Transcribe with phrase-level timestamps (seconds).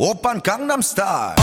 [0.00, 1.34] 오빤 강남스타일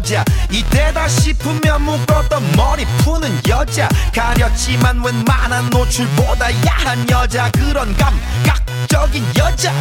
[0.00, 0.24] 여자.
[0.50, 3.86] 이때다 싶으면 묶었던 머리 푸는 여자.
[4.14, 7.50] 가렸지만 웬만한 노출보다 야한 여자.
[7.52, 9.72] 그런 감각적인 여자.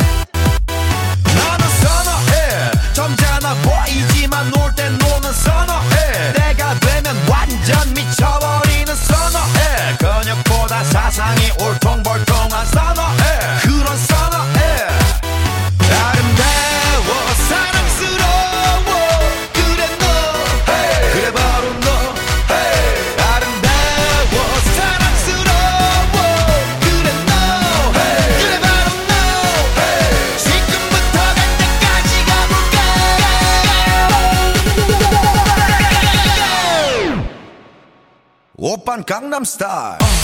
[38.61, 40.18] 오빤 강남스타일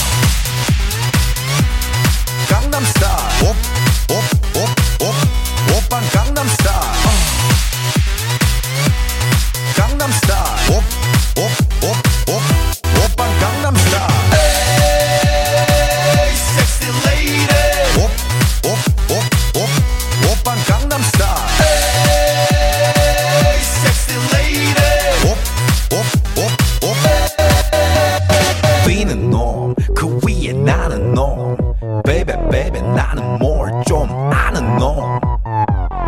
[29.16, 29.74] norm.
[29.94, 31.56] 그 위에 나는 놈
[32.04, 35.20] Baby baby 나는 뭘좀 아는 놈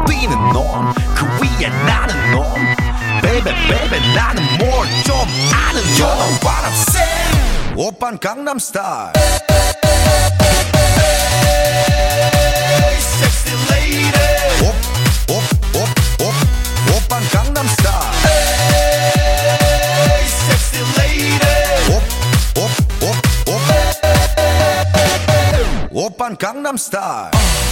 [0.07, 2.45] 뛰는 놈그 위에 나는 놈
[3.23, 5.15] Baby baby 나는 뭘좀
[5.53, 7.77] 아는 놈 You know what I'm saying.
[7.77, 9.13] 오빤 강남스타일
[13.21, 13.88] Sexy lady.
[26.37, 27.68] Gangnam Style.